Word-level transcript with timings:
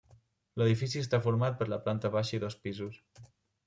L'edifici 0.61 1.03
està 1.03 1.21
format 1.27 1.61
per 1.61 1.69
la 1.77 1.81
planta 1.87 2.15
baixa 2.19 2.39
i 2.39 2.45
dos 2.49 2.61
pisos. 2.67 3.03